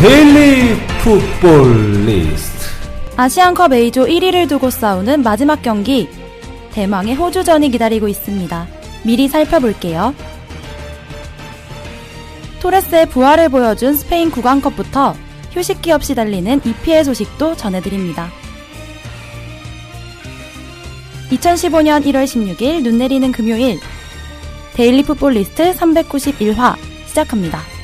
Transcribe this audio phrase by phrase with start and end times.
[0.00, 2.66] 데일리 풋볼 리스트
[3.16, 6.08] 아시안컵 A조 1위를 두고 싸우는 마지막 경기
[6.72, 8.66] 대망의 호주전이 기다리고 있습니다.
[9.04, 10.14] 미리 살펴볼게요.
[12.60, 15.14] 토레스의 부활을 보여준 스페인 국왕컵부터
[15.50, 18.30] 휴식기 없이 달리는 EPL 소식도 전해드립니다.
[21.30, 23.78] 2015년 1월 16일 눈 내리는 금요일
[24.72, 27.79] 데일리 풋볼 리스트 391화 시작합니다.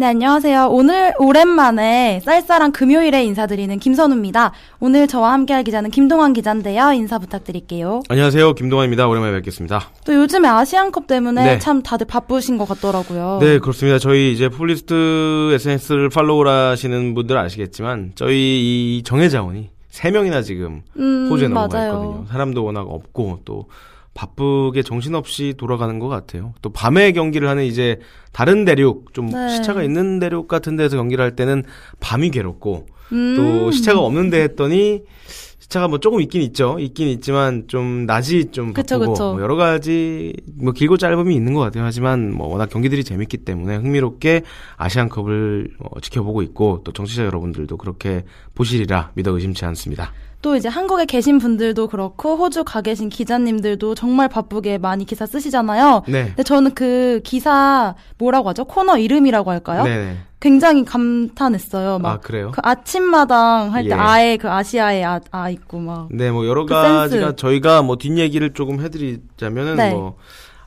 [0.00, 0.68] 네, 안녕하세요.
[0.70, 4.52] 오늘 오랜만에 쌀쌀한 금요일에 인사드리는 김선우입니다.
[4.78, 6.92] 오늘 저와 함께할 기자는 김동환 기자인데요.
[6.92, 8.02] 인사 부탁드릴게요.
[8.08, 11.58] 안녕하세요 김동환입니다 오랜만에 뵙겠습니다 또 요즘에 아시안컵 때문에 네.
[11.58, 13.38] 참 다들 바쁘신 것 같더라고요.
[13.40, 20.44] 네 그렇습니다 저희 이제 풋볼리스트 SNS를 follow 하시는 분들 아시겠지만 저희 이 정예 자원이 3명이나
[20.44, 21.92] 지금 음, 호주에 넘어가 맞아요.
[21.92, 23.66] 있거든요 사람도 워낙 없고 또
[24.18, 28.00] 바쁘게 정신없이 돌아가는 것 같아요 또 밤에 경기를 하는 이제
[28.32, 29.48] 다른 대륙 좀 네.
[29.48, 31.62] 시차가 있는 대륙 같은 데서 경기를 할 때는
[32.00, 33.36] 밤이 괴롭고 음.
[33.36, 35.02] 또 시차가 없는데 했더니
[35.60, 36.78] 시차가 뭐 조금 있긴 있죠.
[36.80, 39.32] 있긴 있지만 좀 낮이 좀 그쵸, 바쁘고 그쵸.
[39.34, 41.84] 뭐 여러 가지 뭐 길고 짧음이 있는 것 같아요.
[41.84, 44.42] 하지만 뭐 워낙 경기들이 재밌기 때문에 흥미롭게
[44.78, 50.12] 아시안컵을 어, 지켜보고 있고 또 정치자 여러분들도 그렇게 보시리라 믿어 의심치 않습니다.
[50.40, 56.02] 또 이제 한국에 계신 분들도 그렇고 호주 가 계신 기자님들도 정말 바쁘게 많이 기사 쓰시잖아요.
[56.06, 56.26] 네.
[56.26, 58.64] 근데 저는 그 기사 뭐라고 하죠?
[58.64, 59.82] 코너 이름이라고 할까요?
[59.84, 60.16] 네네.
[60.40, 61.98] 굉장히 감탄했어요.
[61.98, 62.52] 막 아 그래요?
[62.54, 63.94] 그 아침마당 할때 예.
[63.94, 66.08] 아예 그 아시아의 아, 아 있고 막.
[66.12, 67.36] 네, 뭐 여러 그 가지가 센스.
[67.36, 69.90] 저희가 뭐 뒷얘기를 조금 해드리자면은 네.
[69.90, 70.16] 뭐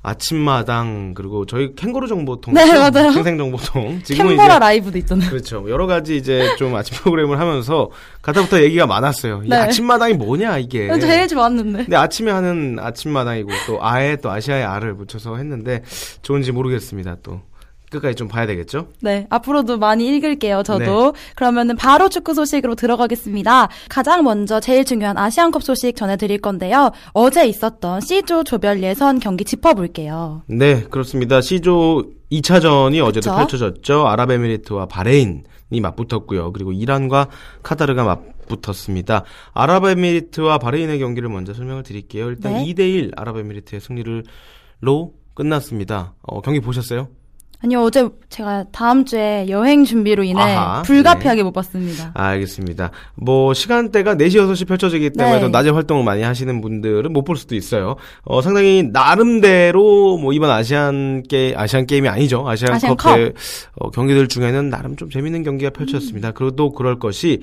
[0.03, 3.11] 아침마당 그리고 저희 캥거루 정보통, 네, 맞아요.
[3.11, 5.29] 생생 정보통 이제 라이브도 있잖아요.
[5.29, 5.63] 그렇죠.
[5.69, 7.91] 여러 가지 이제 좀 아침 프로그램을 하면서
[8.23, 9.43] 가다부터 얘기가 많았어요.
[9.45, 9.55] 이 네.
[9.57, 10.89] 아침마당이 뭐냐 이게.
[10.99, 11.83] 제일 좋았는데.
[11.83, 15.83] 근데 아침에 하는 아침마당이고 또 아에 또 아시아의 아를 붙여서 했는데
[16.23, 17.17] 좋은지 모르겠습니다.
[17.21, 17.41] 또
[17.91, 18.87] 끝까지 좀 봐야 되겠죠.
[19.01, 21.13] 네, 앞으로도 많이 읽을게요, 저도.
[21.35, 23.67] 그러면은 바로 축구 소식으로 들어가겠습니다.
[23.89, 26.91] 가장 먼저 제일 중요한 아시안컵 소식 전해드릴 건데요.
[27.11, 30.43] 어제 있었던 C조 조별 예선 경기 짚어볼게요.
[30.47, 31.41] 네, 그렇습니다.
[31.41, 33.35] C조 2차전이 어제도 그쵸?
[33.35, 34.07] 펼쳐졌죠.
[34.07, 35.43] 아랍에미리트와 바레인이
[35.81, 36.53] 맞붙었고요.
[36.53, 37.27] 그리고 이란과
[37.61, 39.25] 카타르가 맞붙었습니다.
[39.53, 42.29] 아랍에미리트와 바레인의 경기를 먼저 설명을 드릴게요.
[42.29, 42.65] 일단 네.
[42.73, 46.13] 2대1 아랍에미리트의 승리를로 끝났습니다.
[46.21, 47.09] 어, 경기 보셨어요?
[47.63, 52.11] 아니요, 어제 제가 다음 주에 여행 준비로 인해 아하, 불가피하게 못 봤습니다.
[52.15, 52.89] 아, 알겠습니다.
[53.15, 55.41] 뭐 시간대가 4시 6시 펼쳐지기 때문에 네.
[55.41, 57.97] 또 낮에 활동을 많이 하시는 분들은 못 볼 수도 있어요.
[58.23, 62.47] 어, 상당히 나름대로 뭐 이번 아시안 게 아시안 게임이 아니죠.
[62.47, 63.15] 아시안컵 아시안컵.
[63.15, 63.33] 대
[63.75, 66.29] 어, 경기들 중에는 나름 좀 재밌는 경기가 펼쳐졌습니다.
[66.29, 66.33] 음.
[66.35, 67.41] 그리고 또 그럴 것이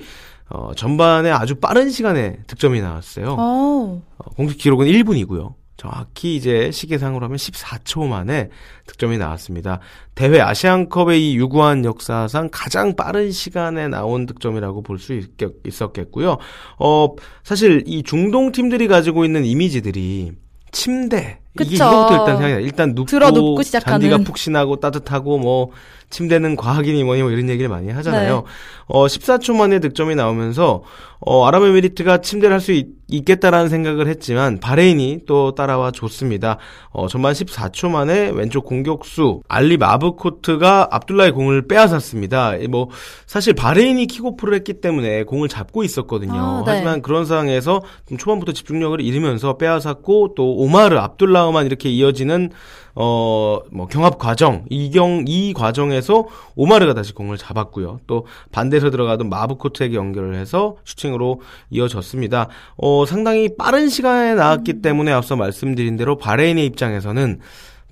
[0.49, 3.35] 어, 전반에 아주 빠른 시간에 득점이 나왔어요.
[3.39, 5.53] 어, 어, 공식 기록은 1분이고요.
[5.79, 8.49] 정확히 이제 시계상으로 하면 14초 만에
[8.85, 9.79] 득점이 나왔습니다.
[10.13, 15.17] 대회 아시안컵의 이 유구한 역사상 가장 빠른 시간에 나온 득점이라고 볼 수
[15.65, 16.37] 있었겠고요.
[16.79, 17.07] 어,
[17.43, 20.33] 사실 이 중동 팀들이 가지고 있는 이미지들이
[20.71, 21.75] 침대 이게 그쵸.
[21.75, 22.59] 이거부터 일단 생각이 나요.
[22.59, 24.01] 일단 눕고, 들어 눕고 시작하는.
[24.01, 25.71] 잔디가 푹신하고 따뜻하고 뭐
[26.09, 28.35] 침대는 과학이니 뭐니 뭐 이런 얘기를 많이 하잖아요.
[28.35, 28.43] 네.
[28.87, 30.83] 어 14초 만에 득점이 나오면서
[31.19, 32.71] 어 아랍에미리트가 침대를 할 수
[33.11, 36.57] 있겠다라는 생각을 했지만 바레인이 또 따라와 줬습니다.
[36.91, 42.57] 어 전반 14초 만에 왼쪽 공격수 알리 마브코트가 압둘라의 공을 빼앗았습니다.
[42.57, 42.89] 이뭐
[43.25, 46.39] 사실 바레인이 킥오프를 했기 때문에 공을 잡고 있었거든요.
[46.39, 46.71] 아, 네.
[46.71, 52.51] 하지만 그런 상황에서 좀 초반부터 집중력을 잃으면서 빼앗았고 또 오마르 압둘라만 이렇게 이어지는
[53.01, 58.01] 어, 뭐, 경합 과정, 이경, 이 과정에서 오마르가 다시 공을 잡았고요.
[58.07, 62.49] 또 반대에서 들어가던 마브코트에게 연결을 해서 슈팅으로 이어졌습니다.
[62.75, 67.39] 어, 상당히 빠른 시간에 나왔기 때문에 앞서 말씀드린 대로 바레인의 입장에서는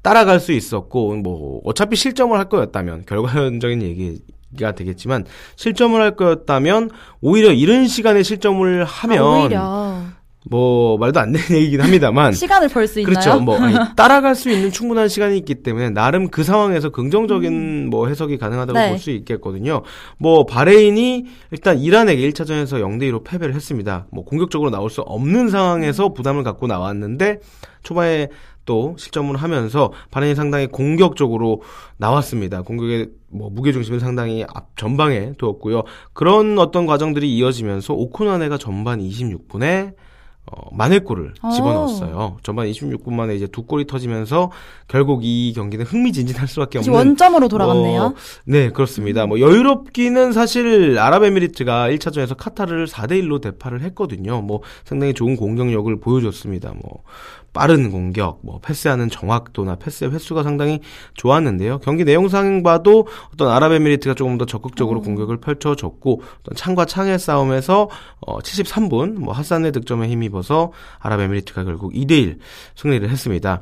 [0.02, 4.20] 따라갈 수 있었고, 뭐, 어차피 실점을 할 거였다면, 결과론적인 얘기,
[4.60, 5.26] 가 되겠지만
[5.58, 6.90] 실점을 할 거였다면
[7.20, 9.97] 오히려 이른 시간에 실점을 하면 아,
[10.50, 13.14] 뭐 말도 안 되는 얘기긴 합니다만 시간을 벌 수 있나요?
[13.14, 13.40] 그렇죠.
[13.40, 18.38] 뭐 아니, 따라갈 수 있는 충분한 시간이 있기 때문에 나름 그 상황에서 긍정적인 뭐 해석이
[18.38, 18.82] 가능하다고 음.
[18.82, 18.90] 네.
[18.90, 19.82] 볼수 있겠거든요.
[20.18, 24.08] 뭐 바레인이 일단 이란에게 1차전에서 0대 2로 패배를 했습니다.
[24.12, 25.50] 뭐 공격적으로 나올 수 없는 음.
[25.50, 27.40] 상황에서 부담을 갖고 나왔는데
[27.84, 28.28] 초반에
[28.66, 31.62] 또 실점을 하면서 바레인이 상당히 공격적으로
[31.98, 32.62] 나왔습니다.
[32.64, 35.84] 공격의 뭐 무게 중심을 상당히 앞 전방에 두었고요.
[36.14, 39.94] 그런 어떤 과정들이 이어지면서 오코나네가 전반 26분에
[40.50, 41.50] 어, 만회골을 오.
[41.50, 42.38] 집어넣었어요.
[42.42, 44.52] 전반 26분 만에 이제 두 골이 터지면서
[44.88, 48.02] 결국 이 경기는 흥미진진할 수밖에 없는 원점으로 돌아갔네요.
[48.02, 48.14] 뭐,
[48.46, 49.26] 네, 그렇습니다.
[49.26, 54.42] 뭐 여유롭기는 사실 아랍에미리트가 1차전에서 카타르를 4대 1로 대파를 했거든요.
[54.42, 56.74] 뭐 상당히 좋은 공격력을 보여줬습니다.
[56.82, 57.04] 뭐
[57.54, 60.80] 빠른 공격, 뭐 패스하는 정확도나 패스의 횟수가 상당히
[61.16, 61.80] 좋았는데요.
[61.80, 67.90] 경기 내용상 봐도 어떤 아랍에미리트가 조금 더 적극적으로 공격을 펼쳐줬고 어떤 창과 창의 싸움에서
[68.20, 72.40] 어 73분 뭐 하산의 득점에 힘입어서 아랍에미리트가 결국 2대 1
[72.76, 73.62] 승리를 했습니다.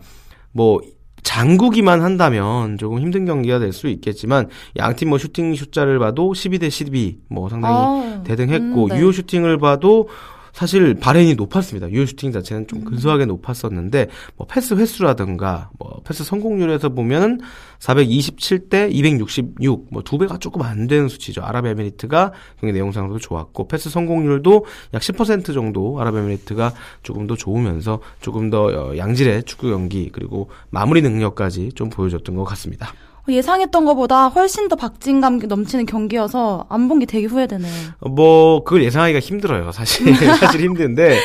[0.52, 0.80] 뭐
[1.24, 4.48] 장구기만 한다면 조금 힘든 경기가 될 수 있겠지만
[4.78, 9.00] 양팀 뭐 슈팅 숫자를 봐도 12대 12 뭐 상당히 아, 대등했고 음, 네.
[9.00, 10.08] 유효 슈팅을 봐도
[10.56, 11.92] 사실 바레인이 높았습니다.
[11.92, 14.08] 유효 슈팅 자체는 좀 근소하게 높았었는데
[14.38, 17.42] 뭐 패스 횟수라든가 뭐 패스 성공률에서 보면은
[17.80, 21.42] 427대 266 뭐 두 배가 조금 안 되는 수치죠.
[21.42, 22.32] 아랍에미리트가
[22.62, 26.72] 경기 내용상으로도 좋았고 패스 성공률도 약 10% 정도 아랍에미리트가
[27.04, 32.46] 조금 더 좋으면서 조금 더 어, 양질의 축구 경기 그리고 마무리 능력까지 좀 보여줬던 것
[32.46, 32.94] 같습니다.
[33.28, 37.72] 어, 예상했던 것보다 훨씬 더 박진감 넘치는 경기여서 안 본 게 되게 후회되네요.
[38.12, 39.72] 뭐 그걸 예상하기가 힘들어요.
[39.72, 40.06] 사실
[40.38, 41.20] 사실 힘든데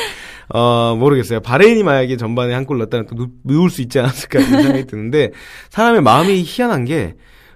[0.53, 1.39] 어 모르겠어요.
[1.41, 5.31] 바레인이 만약에 전반에 한 골 넣었다면 또 누- 누울 수 있지 않았을까 이런 생각이 드는데
[5.69, 7.15] 사람의 마음이 희한한 게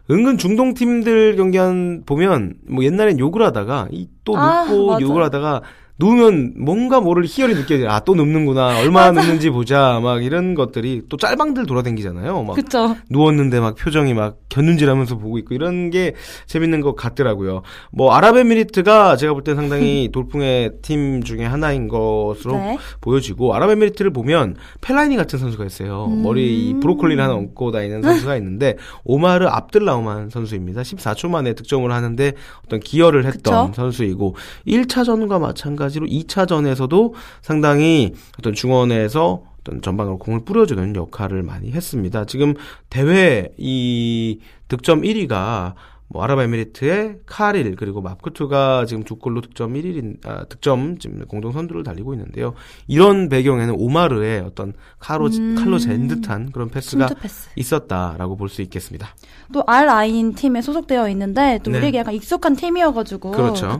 [0.10, 5.02] 은근 중동 팀들 경기한 보면 뭐 옛날엔 욕을 하다가 이또 아, 눕고 맞아.
[5.02, 5.62] 욕을 하다가
[5.98, 7.90] 누우면 뭔가 모를 희열이 느껴져요.
[7.90, 8.80] 아, 또 눕는구나.
[8.80, 10.02] 얼마나 눕는지 보자.
[10.04, 12.44] 막 이런 것들이 또 짤방들 돌아다니잖아요.
[12.44, 12.98] 막 그쵸?
[13.10, 16.14] 누웠는데 막 표정이 막 견눈질 하면서 보고 있고 이런 게
[16.48, 17.62] 재밌는 것 같더라고요.
[17.94, 22.78] 뭐 아랍에미리트가 제가 볼 때 상당히 돌풍의 팀 중에 하나인 것으로 네.
[23.00, 26.08] 보여지고 아랍에미리트를 보면 펠라이니 같은 선수가 있어요.
[26.10, 26.24] 음.
[26.24, 28.76] 머리 이 브로콜리를 하나 얹고 다니는 선수가 있는데
[29.06, 30.82] 오마르 압들라우만 선수입니다.
[30.82, 32.34] 14초 만에 득점을 하는데
[32.66, 33.74] 어떤 기여를 했던 그쵸?
[33.82, 34.36] 선수이고
[34.68, 42.26] 1차전과 마찬가지 로 2차전에서도 상당히 어떤 중원에서 어떤 전방으로 공을 뿌려주는 역할을 많이 했습니다.
[42.26, 42.54] 지금
[42.90, 45.74] 대회 이 득점 1위가
[46.08, 51.84] 뭐 아랍에미리트의 카릴 그리고 마프투가 지금 두 골로 득점 1위 아, 득점 지금 공동 선두를
[51.84, 52.54] 달리고 있는데요.
[52.88, 55.56] 이런 배경에는 오마르의 어떤 카로 음.
[55.58, 57.50] 칼로 잰 듯한 그런 패스가 패스.
[57.56, 59.10] 있었다라고 볼 수 있겠습니다.
[59.52, 61.80] 또 알라인 팀에 소속되어 있는데 또 네.
[61.80, 63.80] 우리에게 약간 익숙한 팀이어가지고 그렇죠.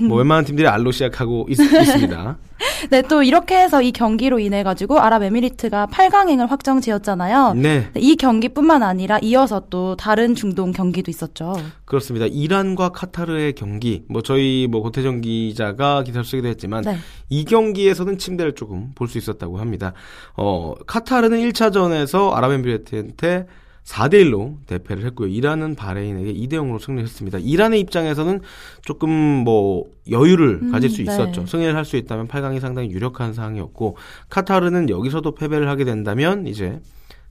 [0.00, 2.38] 뭐 웬만한 팀들이 알로 시작하고 있, 있습니다.
[2.90, 7.54] 네, 또 이렇게 해서 이 경기로 인해 가지고 아랍에미리트가 8강행을 확정지었잖아요.
[7.54, 7.90] 네.
[7.92, 11.54] 네, 이 경기뿐만 아니라 이어서 또 다른 중동 경기도 있었죠.
[11.84, 12.26] 그렇습니다.
[12.26, 16.96] 이란과 카타르의 경기, 뭐 저희 뭐 고태정 기자가 기사를 쓰기도 했지만 네.
[17.28, 19.92] 이 경기에서는 침대를 조금 볼 수 있었다고 합니다.
[20.36, 23.46] 어, 카타르는 1차전에서 아랍에미리트한테
[23.84, 25.28] 4대 1로 대패를 했고요.
[25.28, 27.38] 이란은 바레인에게 2대 0으로 승리했습니다.
[27.38, 28.40] 이란의 입장에서는
[28.82, 31.02] 조금 뭐 여유를 음, 가질 수 네.
[31.04, 31.46] 있었죠.
[31.46, 33.96] 승리를 할 수 있다면 8강이 상당히 유력한 상황이었고
[34.28, 36.80] 카타르는 여기서도 패배를 하게 된다면 이제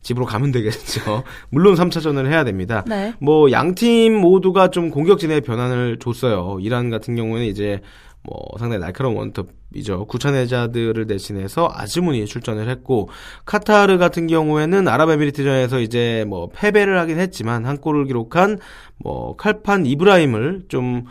[0.06, 1.24] 집으로 가면 되겠죠.
[1.50, 2.84] 물론 3차전을 해야 됩니다.
[2.88, 3.14] 네.
[3.20, 6.60] 뭐 양 팀 모두가 좀 공격진의 변환을 줬어요.
[6.62, 7.82] 이란 같은 경우에는 이제
[8.22, 10.06] 뭐 상당히 날카로운 원톱이죠.
[10.06, 13.10] 구차네자드를 대신해서 아즈문이 출전을 했고
[13.46, 18.60] 카타르 같은 경우에는 아랍에미리트전에서 이제 뭐 패배를 하긴 했지만 한 골을 기록한
[18.98, 21.06] 뭐 칼판 이브라임을 좀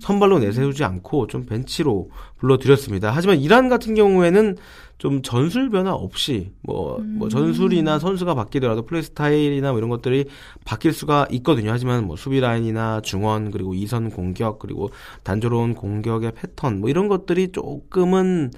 [0.00, 3.10] 선발로 내세우지 않고 좀 벤치로 불러들였습니다.
[3.10, 4.56] 하지만 이란 같은 경우에는
[4.98, 10.24] 좀 전술 변화 없이 뭐, 뭐 전술이나 선수가 바뀌더라도 플레이 스타일이나 뭐 이런 것들이
[10.64, 11.70] 바뀔 수가 있거든요.
[11.70, 14.90] 하지만 뭐 수비 라인이나 중원 그리고 이선 공격 그리고
[15.22, 18.52] 단조로운 공격의 패턴 뭐 이런 것들이 조금은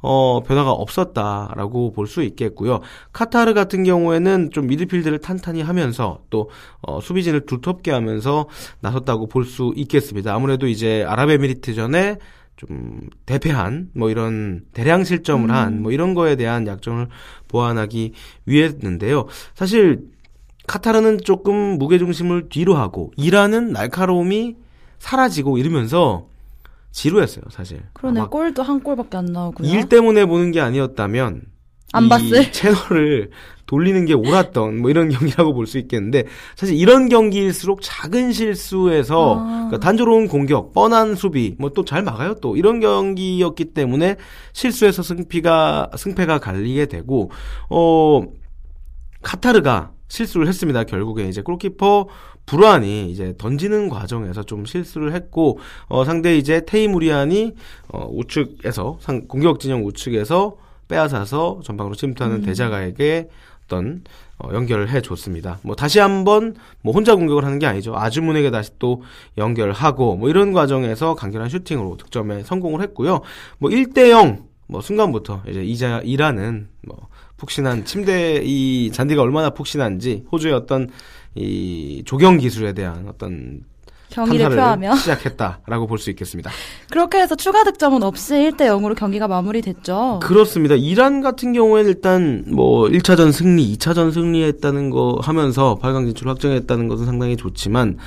[0.00, 2.80] 어, 변화가 없었다라고 볼 수 있겠고요.
[3.12, 6.50] 카타르 같은 경우에는 좀 미드필드를 탄탄히 하면서 또
[6.82, 8.46] 어, 수비진을 두텁게 하면서
[8.80, 10.34] 나섰다고 볼 수 있겠습니다.
[10.34, 12.16] 아무래도 이제 아랍에미리트 전에
[12.56, 17.06] 좀 대패한 뭐 이런 대량 실점을 한 뭐 이런 거에 대한 약점을
[17.48, 18.12] 보완하기
[18.46, 19.26] 위했는데요.
[19.54, 20.00] 사실
[20.66, 24.56] 카타르는 조금 무게 중심을 뒤로 하고 이란은 날카로움이
[24.98, 26.26] 사라지고 이러면서
[27.02, 27.82] 지루했어요, 사실.
[27.94, 28.22] 그러네.
[28.30, 29.68] 골도 한 골밖에 안 나오고요.
[29.68, 31.42] 일 때문에 보는 게 아니었다면
[31.92, 32.50] 안이 봤을?
[32.52, 33.30] 채널을
[33.66, 36.24] 돌리는 게 옳았던 뭐 이런 경기라고 볼 수 있겠는데
[36.56, 39.44] 사실 이런 경기일수록 작은 실수에서 아.
[39.68, 44.16] 그러니까 단조로운 공격, 뻔한 수비 뭐 또 잘 막아요 또 이런 경기였기 때문에
[44.52, 47.30] 실수에서 승피가 승패가 갈리게 되고
[47.70, 48.22] 어
[49.22, 50.84] 카타르가 실수를 했습니다.
[50.84, 52.08] 결국에 이제 골키퍼
[52.48, 57.54] 브루안이 이제 던지는 과정에서 좀 실수를 했고 어 상대 이제 테이무리안이
[57.88, 60.56] 어 우측에서 상 공격 진영 우측에서
[60.88, 63.28] 빼앗아서 전방으로 침투하는 대자가에게
[63.66, 64.02] 어떤
[64.38, 65.58] 어, 연결을 해 줬습니다.
[65.62, 67.94] 뭐 다시 한번 뭐 혼자 공격을 하는 게 아니죠.
[67.94, 69.02] 아주문에게 다시 또
[69.36, 73.20] 연결하고 뭐 이런 과정에서 간결한 슈팅으로 득점에 성공을 했고요.
[73.58, 80.24] 뭐 1대 0 뭐 순간부터 이제 이자 이라는 뭐 푹신한 침대 이 잔디가 얼마나 푹신한지
[80.30, 80.88] 호주의 어떤
[81.34, 83.60] 이 조경 기술에 대한 어떤
[84.10, 86.50] 경기를 표하며 시작했다라고 볼 수 있겠습니다.
[86.90, 90.20] 그렇게 해서 추가 득점은 없이 1대 0으로 경기가 마무리됐죠.
[90.22, 90.74] 그렇습니다.
[90.74, 97.04] 이란 같은 경우에는 일단 뭐 1차전 승리, 2차전 승리했다는 거 하면서 8강 진출 확정했다는 것은
[97.04, 97.98] 상당히 좋지만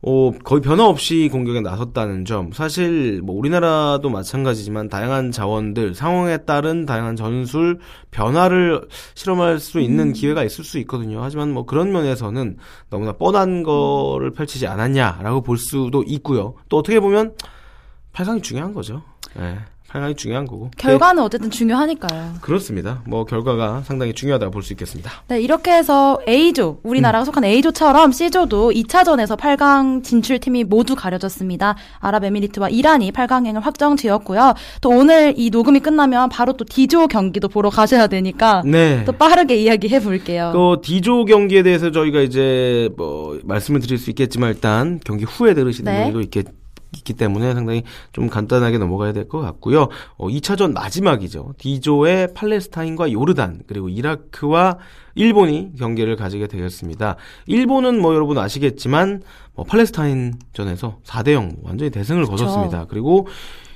[0.00, 2.52] 어, 거의 변화 없이 공격에 나섰다는 점.
[2.52, 7.80] 사실 뭐 우리나라도 마찬가지지만 다양한 자원들, 상황에 따른 다양한 전술
[8.12, 11.22] 변화를 실험할 수 있는 기회가 있을 수 있거든요.
[11.22, 12.58] 하지만 뭐 그런 면에서는
[12.90, 16.54] 너무나 뻔한 거를 펼치지 않았냐라고 볼 수도 있고요.
[16.68, 17.34] 또 어떻게 보면
[18.12, 19.02] 8강이 중요한 거죠.
[19.38, 19.58] 예.
[19.90, 20.70] 8강이 중요한 거고.
[20.76, 22.20] 결과는 어쨌든 중요하니까요.
[22.34, 23.00] 네, 그렇습니다.
[23.06, 25.10] 뭐 결과가 상당히 중요하다고 볼 수 있겠습니다.
[25.28, 31.76] 네, 이렇게 해서 A조, 우리나라가 속한 A조처럼 C조도 2차전에서 8강 진출 팀이 모두 가려졌습니다.
[32.00, 34.54] 아랍에미리트와 이란이 8강행을 확정 지었고요.
[34.82, 39.04] 또 오늘 이 녹음이 끝나면 바로 또 D조 경기도 보러 가셔야 되니까 네.
[39.06, 40.52] 또 빠르게 이야기해 볼게요.
[40.54, 45.90] 그 D조 경기에 대해서 저희가 이제 뭐 말씀을 드릴 수 있겠지만 일단 경기 후에 들으시는
[45.90, 45.98] 네.
[46.04, 46.57] 분들도 있겠
[46.96, 49.88] 있기 때문에 상당히 좀 간단하게 넘어가야 될 것 같고요.
[50.16, 51.54] 어, 2차전 마지막이죠.
[51.58, 54.78] D조의 팔레스타인과 요르단 그리고 이라크와
[55.14, 57.16] 일본이 경기를 가지게 되었습니다.
[57.46, 59.22] 일본은 뭐 여러분 아시겠지만
[59.54, 62.36] 뭐 팔레스타인전에서 4대 0 완전히 대승을 그쵸.
[62.36, 62.86] 거뒀습니다.
[62.88, 63.26] 그리고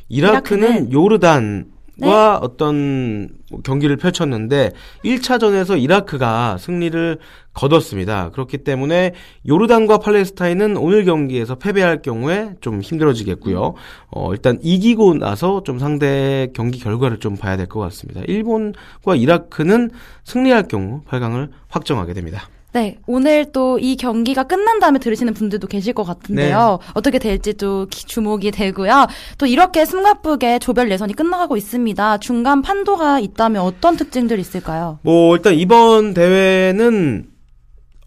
[0.09, 1.82] 이라크는 이라크는 요르단 네.
[2.09, 4.73] 와 어떤 뭐 경기를 펼쳤는데
[5.05, 7.19] 1차전에서 이라크가 승리를
[7.55, 8.31] 거뒀습니다.
[8.31, 9.13] 그렇기 때문에
[9.47, 13.75] 요르단과 팔레스타인은 오늘 경기에서 패배할 경우에 좀 힘들어지겠고요.
[14.11, 18.23] 어, 일단 이기고 나서 좀 상대 경기 결과를 좀 봐야 될 것 같습니다.
[18.27, 19.91] 일본과 이라크는
[20.25, 22.49] 승리할 경우 8강을 확정하게 됩니다.
[22.73, 26.79] 네, 오늘 또 이 경기가 끝난 다음에 들으시는 분들도 계실 것 같은데요.
[26.81, 26.91] 네.
[26.95, 29.07] 어떻게 될지도 기- 주목이 되고요.
[29.39, 32.19] 또 이렇게 숨가쁘게 조별 예선이 끝나가고 있습니다.
[32.19, 34.99] 중간 판도가 있다면 어떤 특징들이 있을까요?
[35.03, 37.29] 뭐 일단 이번 대회는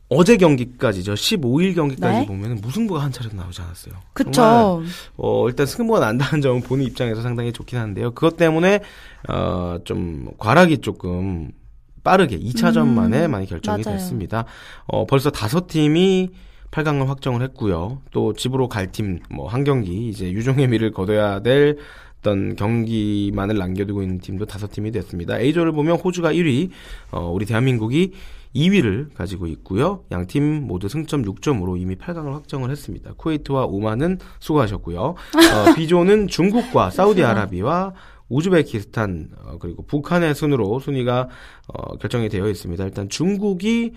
[0.10, 1.14] 어제 경기까지죠.
[1.16, 2.26] 15일 경기까지 네.
[2.26, 3.96] 보면 무승부가 한 차례도 나오지 않았어요.
[4.14, 4.82] 그쵸.
[5.18, 8.12] 어, 일단 승부가 난다는 점은 보는 입장에서 상당히 좋긴 한데요.
[8.12, 8.82] 그것 때문에,
[9.30, 11.50] 어, 좀, 과락이 조금
[12.06, 13.98] 빠르게 2차전 음, 만에 많이 결정이 맞아요.
[13.98, 14.46] 됐습니다.
[14.86, 16.30] 어, 벌써 다섯 팀이
[16.72, 18.02] 8강을 확정을 했고요.
[18.12, 21.78] 또 집으로 갈 팀, 뭐, 한 경기, 이제 유종의 미를 거둬야 될
[22.20, 25.40] 어떤 경기만을 남겨두고 있는 팀도 다섯 팀이 됐습니다.
[25.40, 26.70] A조를 보면 호주가 1위,
[27.12, 28.14] 어, 우리 대한민국이
[28.56, 30.04] 2위를 가지고 있고요.
[30.12, 33.12] 양 팀 모두 승점 6점으로 이미 8강을 확정을 했습니다.
[33.18, 35.00] 쿠웨이트와 오만은 수고하셨고요.
[35.02, 35.16] 어,
[35.76, 37.92] B조는 중국과 사우디아라비아,
[38.30, 41.30] 우즈베키스탄 어, 그리고 북한의 순으로 순위가
[41.68, 42.84] 어, 결정이 되어 있습니다.
[42.84, 43.94] 일단 중국이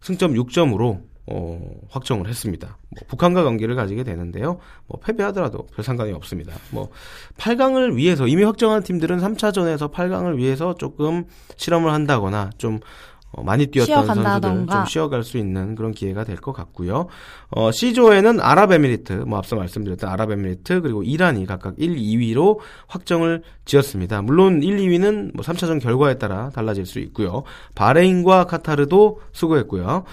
[0.00, 1.60] 승점 6점으로 어,
[1.90, 2.78] 확정을 했습니다.
[2.88, 4.58] 뭐, 북한과 경기를 가지게 되는데요.
[4.86, 6.54] 뭐 패배하더라도 별 상관이 없습니다.
[6.70, 6.88] 뭐
[7.36, 11.24] 8강을 위해서 이미 확정한 팀들은 3차전에서 8강을 위해서 조금
[11.56, 12.80] 실험을 한다거나 좀
[13.30, 14.66] 어, 많이 뛰었던 선수들.
[14.76, 17.08] 좀 쉬어갈 수 있는 그런 기회가 될 것 같고요.
[17.50, 24.22] 어, C조에는 아랍에미리트, 뭐 앞서 말씀드렸던 아랍에미리트 그리고 이란이 각각 1, 2위로 확정을 지었습니다.
[24.22, 27.42] 물론 1, 2위는 뭐 3차전 결과에 따라 달라질 수 있고요.
[27.74, 30.04] 바레인과 카타르도 수고했고요.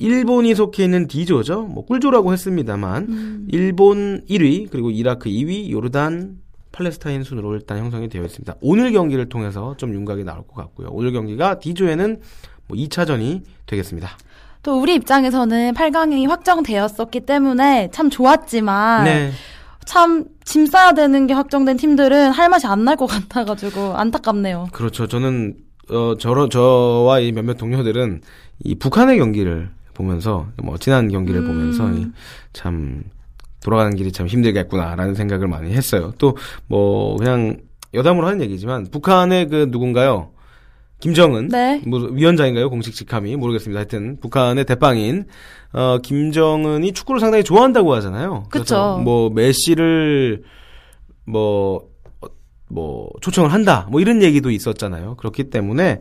[0.00, 1.62] 일본이 속해 있는 D조죠.
[1.62, 3.48] 뭐 꿀조라고 했습니다만 음.
[3.50, 6.36] 일본 1위 그리고 이라크 2위, 요르단
[6.82, 8.54] 팔레스타인 순으로 일단 형성이 되어 있습니다.
[8.60, 10.88] 오늘 경기를 통해서 좀 윤곽이 나올 것 같고요.
[10.92, 12.20] 오늘 경기가 D조에는
[12.68, 14.08] 뭐 2차전이 되겠습니다.
[14.62, 19.30] 또 우리 입장에서는 8강이 확정되었었기 때문에 참 좋았지만 네.
[19.86, 24.68] 참짐 싸야 되는 게 확정된 팀들은 할 맛이 안 날 것 같아가지고 안타깝네요.
[24.72, 25.06] 그렇죠.
[25.06, 25.54] 저는
[25.90, 28.20] 어 저러 저와 이 몇몇 동료들은
[28.64, 31.46] 이 북한의 경기를 보면서 뭐 지난 경기를 음.
[31.46, 31.90] 보면서
[32.52, 33.02] 이참
[33.62, 36.12] 돌아가는 길이 참 힘들겠구나라는 생각을 많이 했어요.
[36.18, 36.34] 또
[36.68, 37.58] 뭐 그냥
[37.94, 40.30] 여담으로 하는 얘기지만 북한의 그 누군가요?
[41.00, 41.80] 김정은 네.
[41.86, 42.70] 뭐 위원장인가요?
[42.70, 43.78] 공식 직함이 모르겠습니다.
[43.78, 45.26] 하여튼 북한의 대빵인
[45.72, 48.44] 어 김정은이 축구를 상당히 좋아한다고 하잖아요.
[48.50, 49.00] 그쵸.
[49.04, 50.42] 뭐 메시를
[51.24, 51.88] 뭐
[52.20, 52.26] 어,
[52.68, 53.86] 뭐 초청을 한다.
[53.90, 55.14] 뭐 이런 얘기도 있었잖아요.
[55.16, 56.00] 그렇기 때문에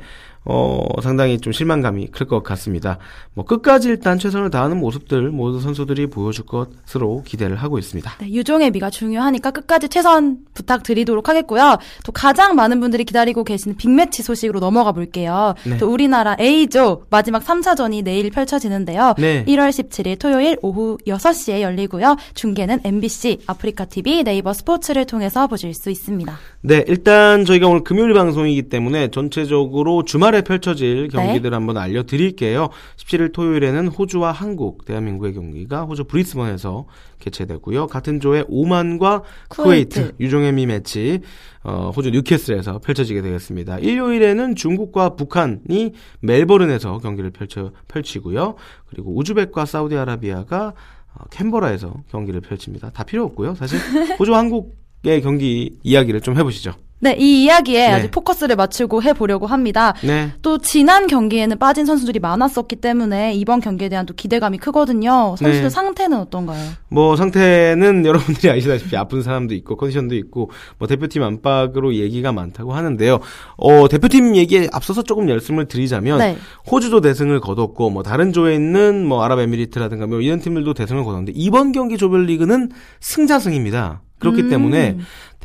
[0.50, 2.98] 어 상당히 좀 실망감이 클 것 같습니다.
[3.34, 8.12] 뭐 끝까지 일단 최선을 다하는 모습들 모두 선수들이 보여줄 것으로 기대를 하고 있습니다.
[8.20, 11.77] 네, 유종의 미가 중요하니까 끝까지 최선 부탁드리도록 하겠고요.
[12.06, 15.54] 또 가장 많은 분들이 기다리고 계시는 빅매치 소식으로 넘어가 볼게요.
[15.66, 15.77] 네.
[15.77, 19.16] 또 우리나라 A조 마지막 3차전이 내일 펼쳐지는데요.
[19.18, 19.46] 네.
[19.46, 22.16] 1월 17일 토요일 오후 6시에 열리고요.
[22.34, 26.38] 중계는 MBC, 아프리카 TV, 네이버 스포츠를 통해서 보실 수 있습니다.
[26.62, 32.70] 네, 일단 저희가 오늘 금요일 방송이기 때문에 전체적으로 주말에 펼쳐질 경기들 한번 알려드릴게요.
[32.98, 36.86] 17일 토요일에는 호주와 한국, 대한민국의 경기가 호주 브리스번에서
[37.20, 37.88] 개최되고요.
[37.88, 40.15] 같은 조에 오만과 쿠웨이트, 쿠웨이트.
[40.20, 41.22] 유종의 미 매치,
[41.63, 43.79] 어, 호주 뉴캐슬에서 펼쳐지게 되겠습니다.
[43.79, 48.56] 일요일에는 중국과 북한이 멜버른에서 경기를 펼쳐, 펼치고요.
[48.89, 50.74] 그리고 우즈벡과 사우디아라비아가
[51.13, 52.91] 어, 캔버라에서 경기를 펼칩니다.
[52.91, 53.56] 다 필요 없고요.
[53.56, 53.79] 사실
[54.20, 56.74] 호주와 한국의 경기 이야기를 좀 해보시죠.
[57.00, 57.94] 네, 이 이야기에 네.
[57.94, 59.94] 아주 포커스를 맞추고 해보려고 합니다.
[60.04, 60.32] 네.
[60.42, 65.36] 또 지난 경기에는 빠진 선수들이 많았었기 때문에 이번 경기에 대한 또 기대감이 크거든요.
[65.38, 65.70] 선수들 네.
[65.70, 66.60] 상태는 어떤가요?
[66.89, 70.50] 뭐 상태는 여러분들이 아시다시피 아픈 사람도 있고 컨디션도 있고
[70.80, 73.20] 뭐 대표팀 안팎으로 얘기가 많다고 하는데요.
[73.58, 76.38] 어 대표팀 얘기에 앞서서 조금 말씀을 드리자면 네.
[76.72, 81.74] 호주도 대승을 거뒀고 뭐 다른 조에 있는 뭐 아랍에미리트라든가 뭐 이런 팀들도 대승을 거뒀는데 이번
[81.74, 84.01] 경기 조별리그는 승자승입니다.
[84.20, 84.50] 그렇기 음.
[84.50, 84.98] 때문에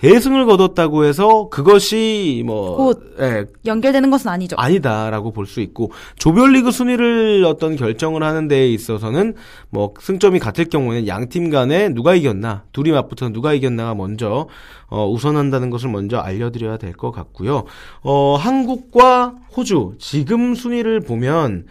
[0.03, 3.15] 대승을 거뒀다고 해서 그것이 뭐 곧.
[3.21, 4.57] 예, 연결되는 것은 아니죠.
[4.59, 9.35] 아니다라고 볼 수 있고 조별리그 순위를 어떤 결정을 하는 데에 있어서는
[9.71, 14.49] 뭐 승점이 같을 경우에는 양 팀 간에 누가 이겼나 둘이 맞붙어서 누가 이겼나가 먼저
[14.89, 17.65] 어, 우선한다는 것을 먼저 알려드려야 될 것 같고요.
[18.03, 21.67] 어, 한국과 호주 지금 순위를 보면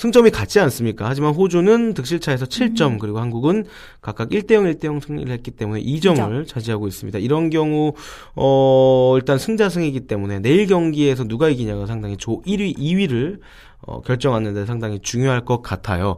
[0.00, 1.06] 승점이 같지 않습니까?
[1.06, 3.66] 하지만 호주는 득실차에서 7점, 그리고 한국은
[4.00, 7.18] 각각 1대 0, 1대 0 승리를 했기 때문에 2점을 차지하고 있습니다.
[7.18, 7.92] 이런 경우,
[8.34, 13.40] 어, 일단 승자승이기 때문에 내일 경기에서 누가 이기냐가 상당히 조 1위, 2위를
[13.82, 16.16] 어, 결정하는 데 상당히 중요할 것 같아요.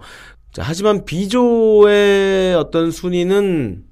[0.53, 3.83] 자, 하지만 B조의 어떤 순위는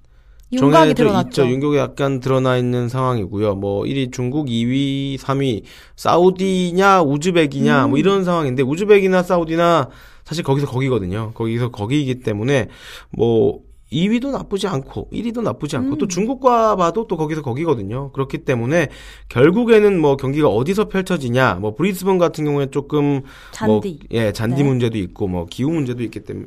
[0.52, 1.42] 윤곽이 드러났죠.
[1.42, 1.49] 있죠.
[1.49, 3.54] 윤곽이 약간 드러나 있는 상황이고요.
[3.54, 5.62] 뭐 1위 중국, 2위, 3위
[5.97, 7.90] 사우디냐 우즈벡이냐 음.
[7.90, 9.91] 뭐 이런 상황인데 우즈벡이나 사우디나
[10.25, 11.32] 사실 거기서 거기거든요.
[11.34, 12.69] 거기서 거기이기 때문에
[13.10, 13.60] 뭐
[13.93, 15.99] 2위도 나쁘지 않고 1위도 나쁘지 않고 음.
[15.99, 18.13] 또 중국과 봐도 또 거기서 거기거든요.
[18.13, 18.89] 그렇기 때문에
[19.28, 23.71] 결국에는 뭐 경기가 어디서 펼쳐지냐 뭐 브리스번 같은 경우에 조금 잔디.
[23.89, 24.69] 뭐, 예, 잔디 네.
[24.69, 26.47] 문제도 있고 뭐 기후 문제도 있기 때문에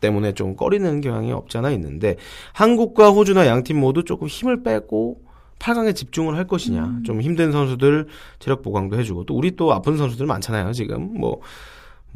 [0.00, 2.16] 때문에 좀 꺼리는 경향이 없지 않아 있는데
[2.52, 5.20] 한국과 호주나 양 팀 모두 조금 힘을 빼고
[5.58, 6.82] 8강에 집중을 할 것이냐.
[6.84, 7.02] 음.
[7.04, 8.06] 좀 힘든 선수들
[8.38, 10.72] 체력 보강도 해주고 또 우리 또 아픈 선수들 많잖아요.
[10.72, 11.40] 지금 뭐.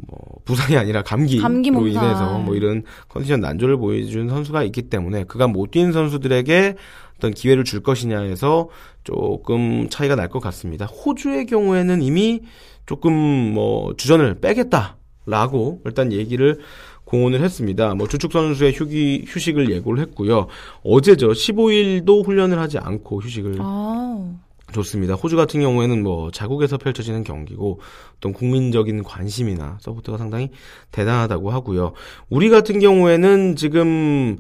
[0.09, 1.69] 뭐 부상이 아니라 감기로 감기.
[1.71, 6.75] 인해서 뭐 이런 컨디션 난조를 보여준 선수가 있기 때문에 그가 못뛴 선수들에게
[7.17, 8.71] 어떤 기회를 줄 것이냐에서
[9.05, 10.87] 조금 차이가 날 것 같습니다.
[10.87, 12.41] 호주의 경우에는 이미
[12.87, 16.59] 조금 뭐 주전을 빼겠다라고 일단 얘기를
[17.05, 17.95] 공언을 했습니다.
[17.95, 20.47] 뭐 주축 선수의 휴기 휴식을 예고를 했고요.
[20.83, 21.33] 어제죠.
[21.33, 24.35] 15일도 훈련을 하지 않고 휴식을 아,
[24.73, 25.15] 줬습니다.
[25.15, 27.81] 호주 같은 경우에는 뭐 자국에서 펼쳐지는 경기고
[28.17, 30.51] 어떤 국민적인 관심이나 서포트가 상당히
[30.93, 31.93] 대단하다고 하고요.
[32.31, 34.39] 우리 같은 경우에는 지금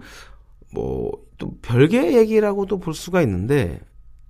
[0.72, 3.80] 뭐 또 별개 얘기라고도 볼 수가 있는데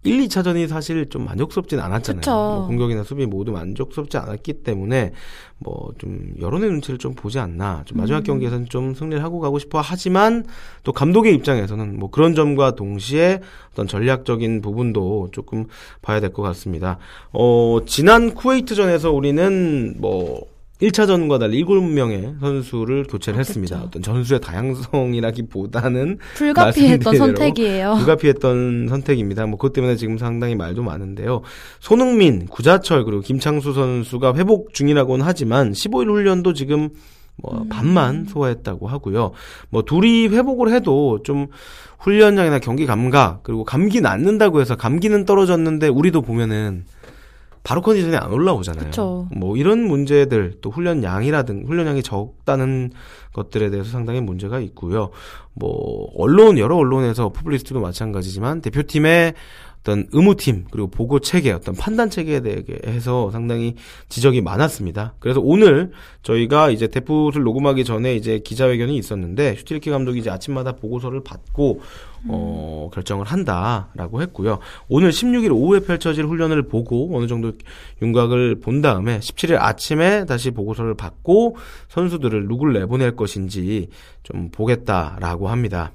[0.05, 2.21] 1, 2차전이 사실 좀 만족스럽진 않았잖아요.
[2.27, 5.13] 뭐 공격이나 수비 모두 만족스럽지 않았기 때문에
[5.59, 7.83] 뭐 좀 여론의 눈치를 좀 보지 않나.
[7.87, 8.25] 좀 마지막 음.
[8.25, 10.45] 경기에서는 좀 승리를 하고 가고 싶어 하지만
[10.83, 13.41] 또 감독의 입장에서는 뭐 그런 점과 동시에
[13.73, 15.67] 어떤 전략적인 부분도 조금
[16.03, 16.99] 봐야 될 것 같습니다.
[17.33, 20.43] 어, 지난 쿠웨이트전에서 우리는 뭐
[20.81, 23.81] 1차전과 달리 7명의 선수를 교체를 했습니다.
[23.83, 27.95] 어떤 전술의 다양성이라기보다는 불가피했던 선택이에요.
[27.99, 29.47] 불가피했던 선택입니다.
[29.47, 31.43] 뭐 그것 때문에 지금 상당히 말도 많은데요.
[31.79, 36.91] 손흥민, 구자철 그리고 김창수 선수가 회복 중이라고는 하지만 15일 훈련도 지금
[37.37, 37.69] 뭐 음.
[37.69, 39.33] 반만 소화했다고 하고요.
[39.71, 41.47] 뭐 둘이 회복을 해도 좀
[41.99, 46.85] 훈련량이나 경기 감각 그리고 감기 낫는다고 해서 감기는 떨어졌는데 우리도 보면은
[47.65, 48.85] 바로 컨디션이 안 올라오잖아요.
[48.85, 49.27] 그쵸.
[49.35, 52.91] 뭐 이런 문제들 또 훈련량이라든 훈련량이 적다는
[53.33, 55.11] 것들에 대해서 상당히 문제가 있고요.
[55.55, 59.33] 뭐 언론 여러 언론에서 푸블리스트도 마찬가지지만 대표팀의
[59.85, 63.75] 어떤 의무팀 그리고 보고 체계 어떤 판단 체계에 대해서 상당히
[64.09, 65.15] 지적이 많았습니다.
[65.21, 65.93] 그래서 오늘
[66.23, 71.83] 저희가 이제 대풋을 녹음하기 전에 이제 기자회견이 있었는데 슈틸키 감독이 이제 아침마다 보고서를 받고
[72.29, 74.59] 어, 결정을 한다라고 했고요.
[74.89, 77.53] 오늘 16일 오후에 펼쳐질 훈련을 보고 어느 정도
[78.01, 81.57] 윤곽을 본 다음에 17일 아침에 다시 보고서를 받고
[81.89, 83.89] 선수들을 누굴 내보낼 것인지
[84.23, 85.93] 좀 보겠다라고 합니다.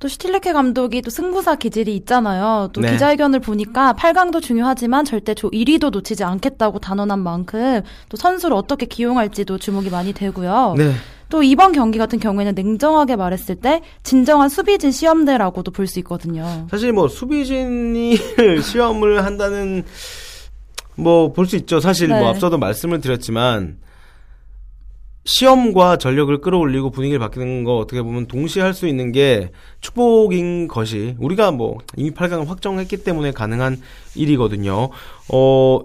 [0.00, 2.70] 또 슈틸레케 감독이 또 승부사 기질이 있잖아요.
[2.72, 2.92] 또 네.
[2.92, 9.58] 기자회견을 보니까 8강도 중요하지만 절대 조 1위도 놓치지 않겠다고 단언한 만큼 또 선수를 어떻게 기용할지도
[9.58, 10.74] 주목이 많이 되고요.
[10.76, 10.92] 네.
[11.28, 16.66] 또 이번 경기 같은 경우에는 냉정하게 말했을 때 진정한 수비진 시험대라고도 볼 수 있거든요.
[16.70, 18.16] 사실 뭐 수비진이
[18.62, 19.84] 시험을 한다는
[20.94, 21.80] 뭐 볼 수 있죠.
[21.80, 22.18] 사실 네.
[22.20, 23.78] 뭐 앞서도 말씀을 드렸지만
[25.24, 29.50] 시험과 전력을 끌어올리고 분위기를 바뀌는 거 어떻게 보면 동시에 할 수 있는 게
[29.82, 33.76] 축복인 것이 우리가 뭐 이미 8강을 확정했기 때문에 가능한
[34.14, 34.88] 일이거든요.
[35.32, 35.80] 어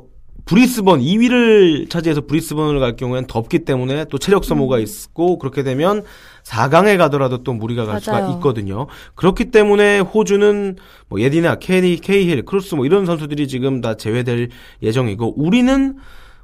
[0.46, 6.04] 브리스번 2위를 차지해서 브리스번을 갈 경우에는 덥기 때문에 또 체력 소모가 있고 그렇게 되면
[6.46, 8.36] 4강에 가더라도 또 무리가 갈 수가 맞아요.
[8.36, 8.88] 있거든요.
[9.16, 10.78] 그렇기 때문에 호주는
[11.10, 14.48] 뭐 예디낙이나 케이힐, 크루스 뭐 이런 선수들이 지금 다 제외될
[14.82, 15.98] 예정이고 우리는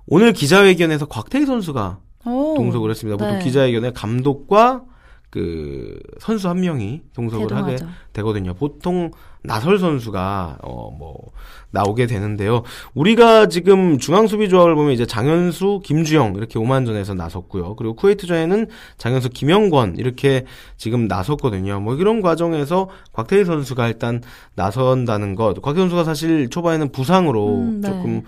[0.07, 2.55] 오늘 기자회견에서 곽태휘 선수가 오.
[2.55, 3.17] 동석을 했습니다.
[3.17, 3.43] 보통 네.
[3.43, 4.83] 기자회견에 감독과
[5.29, 7.87] 그 선수 한 명이 동석을 하게 대동하죠.
[8.13, 8.53] 되거든요.
[8.53, 9.09] 보통
[9.41, 11.31] 나설 선수가 어 뭐
[11.71, 12.61] 나오게 되는데요.
[12.93, 17.75] 우리가 지금 중앙 수비 조합을 보면 이제 장현수, 김주영 이렇게 오만전에서 나섰고요.
[17.77, 18.67] 그리고 쿠웨이트전에는
[18.99, 20.45] 장현수, 김영권 이렇게
[20.77, 21.79] 지금 나섰거든요.
[21.79, 24.21] 뭐 이런 과정에서 곽태희 선수가 일단
[24.53, 25.59] 나선다는 것.
[25.63, 27.89] 곽태희 선수가 사실 초반에는 부상으로 음, 네.
[27.89, 28.21] 조금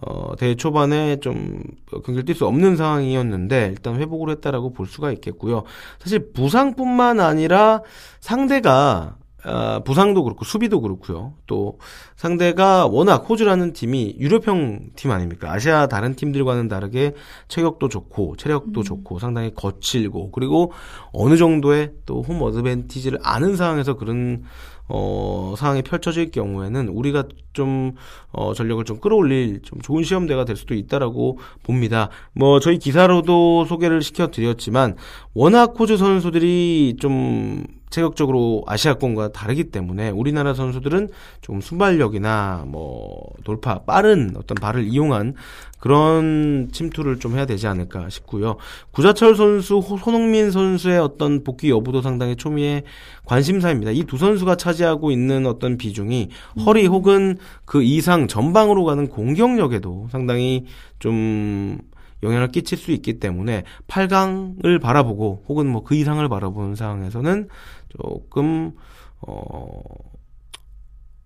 [0.00, 5.64] 어 대회 초반에 좀 경기를 뛸 수 없는 상황이었는데 일단 회복을 했다라고 볼 수가 있겠고요.
[5.98, 7.82] 사실 부상뿐만 아니라
[8.20, 11.34] 상대가 아, 부상도 그렇고 수비도 그렇고요.
[11.46, 11.78] 또
[12.16, 15.52] 상대가 워낙 호주라는 팀이 유럽형 팀 아닙니까?
[15.52, 17.14] 아시아 다른 팀들과는 다르게
[17.46, 20.72] 체격도 좋고 체력도 좋고 상당히 거칠고 그리고
[21.12, 24.42] 어느 정도의 또 홈 어드밴티지를 아는 상황에서 그런
[24.88, 27.92] 어, 상황이 펼쳐질 경우에는 우리가 좀,
[28.32, 32.10] 어, 전력을 좀 끌어올릴 좀 좋은 시험대가 될 수도 있다라고 봅니다.
[32.32, 34.96] 뭐, 저희 기사로도 소개를 시켜 드렸지만,
[35.34, 41.08] 워낙 호주 선수들이 좀 체격적으로 아시아권과 다르기 때문에 우리나라 선수들은
[41.40, 45.34] 좀 순발력이나 뭐, 돌파, 빠른 어떤 발을 이용한
[45.80, 48.56] 그런 침투를 좀 해야 되지 않을까 싶고요.
[48.90, 52.82] 구자철 선수, 호- 손흥민 선수의 어떤 복귀 여부도 상당히 초미의
[53.24, 53.92] 관심사입니다.
[53.92, 56.30] 이 두 선수가 차지하고 있는 어떤 비중이
[56.66, 60.64] 허리 혹은 그 이상 전방으로 가는 공격력에도 상당히
[60.98, 61.78] 좀
[62.24, 67.48] 영향을 끼칠 수 있기 때문에 8강을 바라보고 혹은 뭐 그 이상을 바라보는 상황에서는
[67.96, 68.72] 조금
[69.20, 69.80] 어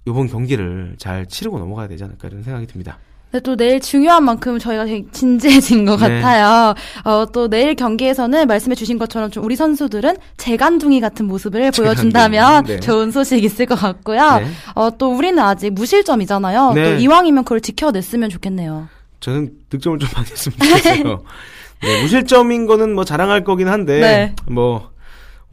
[0.07, 2.98] 이번 경기를 잘 치르고 넘어가야 되지 않을까 이런 생각이 듭니다.
[3.33, 6.20] 근데 또 내일 중요한 만큼 저희가 되게 진지해진 것 네.
[6.20, 6.75] 같아요.
[7.05, 12.81] 어, 또 내일 경기에서는 말씀해 주신 것처럼 좀 우리 선수들은 재간둥이 같은 모습을 보여준다면 네.
[12.81, 14.40] 좋은 소식 있을 것 같고요.
[14.40, 14.46] 네.
[14.75, 16.72] 어, 또 우리는 아직 무실점이잖아요.
[16.75, 16.85] 네.
[16.85, 18.88] 또 이왕이면 그걸 지켜냈으면 좋겠네요.
[19.20, 21.22] 저는 득점을 좀 많이 했으면 좋겠어요.
[21.83, 24.35] 네, 무실점인 거는 뭐 자랑할 거긴 한데 네.
[24.46, 24.91] 뭐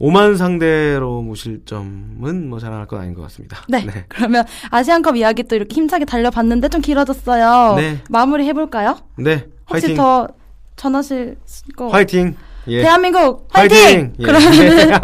[0.02, 3.58] 오만 상대로 무실점은 뭐 자랑할 건 아닌 것 같습니다.
[3.68, 3.84] 네.
[4.08, 7.76] 그러면 아시안컵 이야기 또 이렇게 힘차게 달려봤는데 좀 길어졌어요.
[7.76, 7.98] 네.
[8.08, 8.96] 마무리 해볼까요?
[9.18, 9.96] 네, 혹시 화이팅.
[9.96, 10.28] 더
[10.76, 11.36] 전하실
[11.76, 11.88] 거?
[11.88, 12.34] 화이팅.
[12.68, 12.82] 예.
[12.82, 13.76] 대한민국 화이팅!
[13.76, 14.12] 화이팅!
[14.18, 14.22] 예.
[14.24, 15.00] 그러면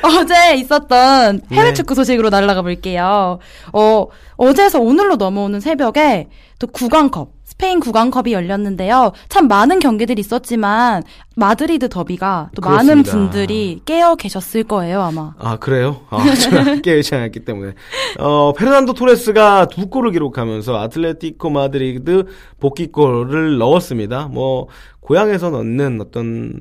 [0.20, 1.74] 어제 있었던 해외 네.
[1.74, 3.38] 축구 소식으로 날아가 볼게요.
[3.72, 9.12] 어, 어제에서 오늘로 넘어오는 새벽에 또 국왕컵, 스페인 국왕컵이 열렸는데요.
[9.28, 11.02] 참 많은 경기들이 있었지만
[11.36, 13.12] 마드리드 더비가 또 많은 그렇습니다.
[13.12, 15.34] 분들이 깨어 계셨을 거예요, 아마.
[15.38, 16.00] 아 그래요?
[16.08, 16.24] 아,
[16.82, 17.74] 깨우지 않았기 때문에
[18.18, 22.24] 어 페르난도 토레스가 두 골을 기록하면서 아틀레티코 마드리드
[22.60, 24.28] 복귀골을 넣었습니다.
[24.28, 24.68] 뭐
[25.00, 26.58] 고향에서 넣는 어떤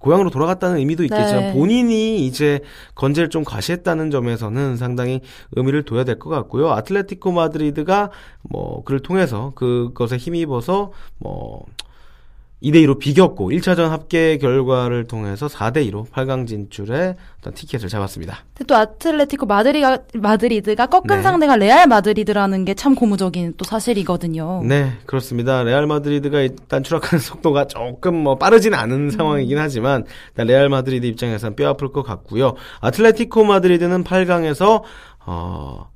[0.00, 1.52] 고향으로 돌아갔다는 의미도 있겠지만 네.
[1.52, 2.60] 본인이 이제
[2.94, 5.20] 건재를 좀 과시했다는 점에서는 상당히
[5.52, 6.70] 의미를 둬야 될 것 같고요.
[6.72, 8.10] 아틀레티코 마드리드가
[8.42, 11.64] 뭐 그를 통해서 그것에 힘입어서 뭐
[12.62, 18.44] 2대2로 비겼고 1차전 합계 결과를 통해서 4대2로 8강 진출에 어떤 티켓을 잡았습니다.
[18.66, 21.22] 또 아틀레티코 마드리가, 마드리드가 꺾은 네.
[21.22, 24.62] 상대가 레알 마드리드라는 게 참 고무적인 또 사실이거든요.
[24.64, 25.62] 네, 그렇습니다.
[25.62, 31.54] 레알 마드리드가 일단 추락하는 속도가 조금 뭐 빠르진 않은 상황이긴 하지만 일단 레알 마드리드 입장에서는
[31.56, 32.54] 뼈 아플 것 같고요.
[32.80, 34.82] 아틀레티코 마드리드는 8강에서
[35.26, 35.90] 어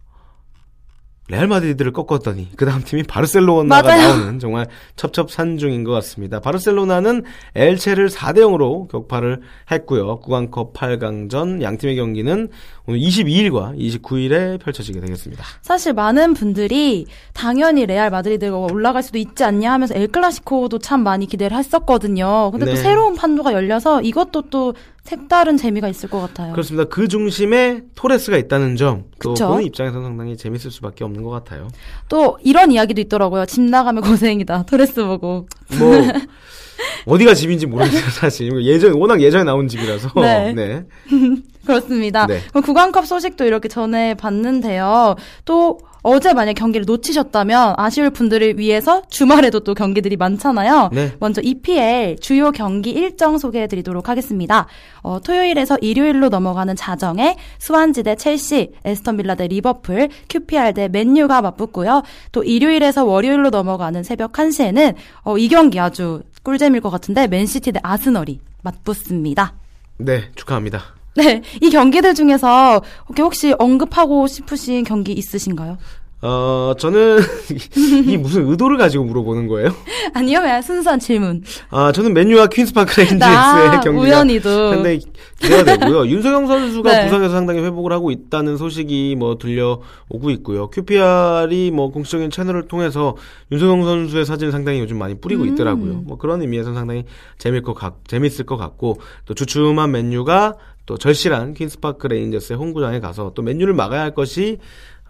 [1.33, 4.09] 레알 마드리드를 꺾었더니 그 다음 팀이 바르셀로나가 맞아요.
[4.17, 4.67] 나오는 정말
[4.97, 6.41] 첩첩산중인 것 같습니다.
[6.41, 7.23] 바르셀로나는
[7.55, 9.41] 엘체를 4대 0으로 격파를
[9.71, 10.21] 했고요.
[10.21, 12.49] 국왕컵 8강전 양 팀의 경기는
[12.87, 15.43] 오늘 22일과 29일에 펼쳐지게 되겠습니다.
[15.63, 21.25] 사실 많은 분들이 당연히 레알 마드리드가 올라갈 수도 있지 않냐 하면서 엘 클라시코도 참 많이
[21.25, 22.51] 기대를 했었거든요.
[22.51, 22.73] 근데 네.
[22.73, 26.53] 또 새로운 판도가 열려서 이것도 또 색다른 재미가 있을 것 같아요.
[26.53, 26.89] 그렇습니다.
[26.89, 29.49] 그 중심에 토레스가 있다는 점, 또 그쵸.
[29.49, 31.69] 보는 입장에서는 상당히 재밌을 수밖에 없는 것 같아요.
[32.09, 33.47] 또 이런 이야기도 있더라고요.
[33.47, 34.63] 집 나가면 고생이다.
[34.65, 35.49] 토레스 보고.
[35.79, 38.51] 뭐 어디가 집인지 모르겠어요, 사실.
[38.65, 40.13] 예전, 워낙 예전에 나온 집이라서.
[40.21, 40.53] 네.
[40.55, 40.85] 네.
[41.67, 42.27] 그렇습니다.
[42.27, 42.41] 네.
[42.51, 45.15] 그럼 구강컵 소식도 이렇게 전해 봤는데요.
[45.45, 50.91] 또 어제 만약 경기를 놓치셨다면 아쉬울 분들을 위해서 주말에도 또 경기들이 많잖아요.
[50.93, 51.13] 네.
[51.21, 54.67] 먼저 EPL 주요 경기 일정 소개해 드리도록 하겠습니다.
[55.03, 61.41] 어, 토요일에서 일요일로 넘어가는 자정에 스완지 대 첼시, 에스턴 빌라 대 리버풀, QPR 대 맨유가
[61.41, 62.03] 맞붙고요.
[62.33, 67.81] 또 일요일에서 월요일로 넘어가는 새벽 1시에는 어, 이 경기 아주 꿀잼일 것 같은데 맨시티 대
[67.83, 69.55] 아스널이 맞붙습니다.
[69.99, 70.83] 네, 축하합니다.
[71.15, 72.83] 네, 이 경기들 중에서
[73.19, 75.77] 혹시 언급하고 싶으신 경기 있으신가요?
[76.25, 77.19] 어, 저는,
[78.07, 79.75] 이 무슨 의도를 가지고 물어보는 거예요?
[80.15, 81.43] 아니요, 그냥 순수한 질문.
[81.71, 83.19] 아, 저는 맨유와 퀸스파크 레인저스의
[83.71, 84.71] 나 경기가 우연히도.
[84.71, 85.01] 상당히
[85.41, 86.07] 기대가 되고요.
[86.07, 87.05] 윤석영 선수가 네.
[87.07, 90.71] 부상에서 상당히 회복을 하고 있다는 소식이 뭐 들려오고 있고요.
[90.71, 93.17] QPR이 뭐 공식적인 채널을 통해서
[93.51, 95.49] 윤석영 선수의 사진을 상당히 요즘 많이 뿌리고 음.
[95.49, 96.03] 있더라고요.
[96.05, 97.05] 뭐 그런 의미에서 상당히
[97.39, 100.55] 재미있을 것 같, 재밌을 것 같고 또 주춤한 맨유가
[100.87, 104.59] 또 절실한 퀸스파크 레인저스의 홈구장에 가서 또 맨유를 막아야 할 것이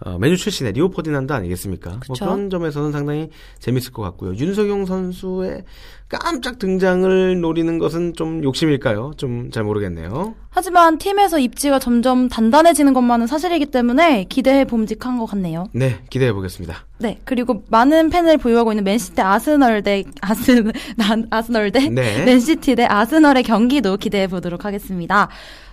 [0.05, 2.01] 어, 맨유 출신의 리오 퍼디난드 아니겠습니까?
[2.09, 2.17] 뭐.
[2.19, 4.35] 그런 점에서는 상당히 재밌을 것 같고요.
[4.35, 5.65] 윤석영 선수의
[6.09, 9.12] 깜짝 등장을 노리는 것은 좀 욕심일까요?
[9.17, 10.35] 좀 잘 모르겠네요.
[10.51, 15.67] 하지만 팀에서 입지가 점점 단단해지는 것만은 사실이기 때문에 기대해 봄직한 것 같네요.
[15.73, 16.87] 네, 기대해 보겠습니다.
[16.99, 22.25] 네, 그리고 많은 팬을 보유하고 있는 맨시티 대 아스널 대 아스 난 아스널 대 네.
[22.25, 25.29] 맨시티 대 아스널의 경기도 기대해 보도록 하겠습니다.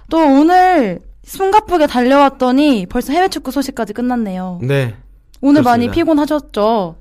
[0.10, 4.60] 또 오늘 숨가쁘게 달려왔더니 벌써 해외 축구 소식까지 끝났네요.
[4.62, 4.96] 네.
[5.42, 5.70] 오늘 그렇습니다.
[5.70, 6.96] 많이 피곤하셨죠?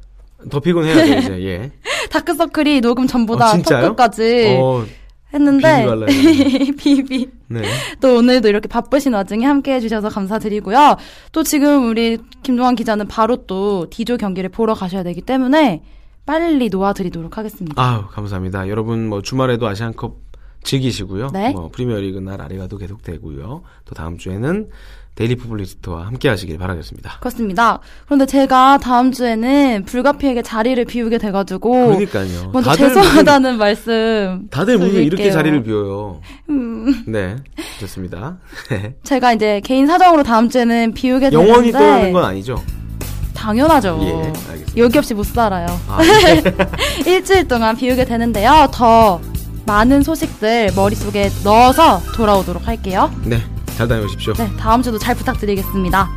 [0.51, 1.71] 더 피곤해야죠, 이제, 예.
[2.11, 3.83] 다크서클이 녹음 전보다 어, 진짜요?
[3.89, 4.85] 토크까지 어,
[5.35, 5.87] 했는데
[6.79, 7.63] 비비 네.
[8.01, 10.97] 또 오늘도 이렇게 바쁘신 와중에 함께 해주셔서 감사드리고요.
[11.33, 15.83] 또 지금 우리 김동환 기자는 바로 또 D조 경기를 보러 가셔야 되기 때문에
[16.25, 17.83] 빨리 놓아드리도록 하겠습니다.
[17.83, 18.69] 아유, 감사합니다.
[18.69, 20.28] 여러분, 뭐, 주말에도 아시안컵
[20.63, 21.31] 즐기시고요.
[21.33, 21.51] 네.
[21.53, 23.63] 뭐, 프리미어리그 날 아리가도 계속되고요.
[23.85, 24.69] 또 다음 주에는
[25.15, 27.17] 데일리 풋볼리스트와 함께 하시길 바라겠습니다.
[27.19, 27.81] 그렇습니다.
[28.05, 32.51] 그런데 제가 다음 주에는 불가피하게 자리를 비우게 돼가지고 그러니까요.
[32.53, 35.33] 먼저 죄송하다는 말씀 무슨, 다들 무슨 이렇게.
[35.33, 36.21] 자리를 비워요.
[36.51, 37.35] 음, 네.
[37.81, 38.39] 좋습니다.
[38.71, 38.95] 네.
[39.03, 42.63] 제가 이제 개인 사정으로 다음 주에는 비우게 되는데 영원히 떠나는 건 아니죠?
[43.35, 43.99] 당연하죠.
[44.03, 44.13] 예,
[44.53, 44.77] 알겠습니다.
[44.77, 45.67] 여기 없이 못 살아요.
[45.89, 46.43] 아, 네.
[47.11, 48.69] 일주일 동안 비우게 되는데요.
[48.73, 49.21] 더
[49.69, 53.13] 많은 소식들 머릿속에 넣어서 돌아오도록 할게요.
[53.23, 53.41] 네.
[53.77, 54.33] 잘 다녀오십시오.
[54.33, 56.09] 네, 다음 주도 잘 부탁드리겠습니다.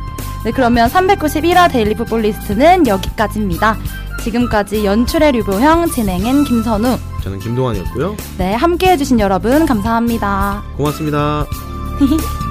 [0.44, 3.76] 네, 그러면 391화 데일리 풋볼 리스트는 여기까지입니다.
[4.24, 6.98] 지금까지 연출의 류보형, 진행은 김선우.
[7.22, 8.16] 저는 김동환이었고요.
[8.38, 10.62] 네, 함께 해주신 여러분 감사합니다.
[10.76, 11.46] 고맙습니다.